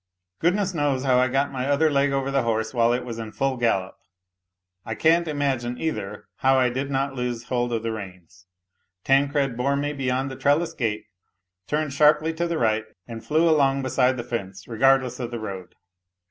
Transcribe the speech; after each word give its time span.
Goodness 0.39 0.73
knows 0.73 1.03
how 1.03 1.19
I 1.19 1.27
got 1.27 1.51
my 1.51 1.67
other 1.69 1.91
leg 1.91 2.11
over 2.11 2.31
the 2.31 2.41
horse 2.41 2.73
while 2.73 2.91
it 2.91 3.05
was 3.05 3.19
in 3.19 3.31
full 3.31 3.55
gallop; 3.55 3.99
I 4.83 4.95
can't 4.95 5.27
imagine, 5.27 5.77
either, 5.79 6.27
how 6.37 6.57
I 6.57 6.71
did 6.71 6.89
not 6.89 7.13
lose 7.13 7.43
hold 7.43 7.71
of 7.71 7.83
the 7.83 7.91
reins. 7.91 8.47
Tancred 9.03 9.55
bore 9.55 9.75
me 9.75 9.93
beyond 9.93 10.31
the 10.31 10.35
trellis 10.35 10.73
gate, 10.73 11.05
turned 11.67 11.93
sharply 11.93 12.33
to 12.33 12.47
the 12.47 12.57
right 12.57 12.85
and 13.07 13.23
flew 13.23 13.47
along 13.47 13.83
beside 13.83 14.17
the 14.17 14.23
fence 14.23 14.67
regardless 14.67 15.19
of 15.19 15.29
the 15.29 15.39
road. 15.39 15.75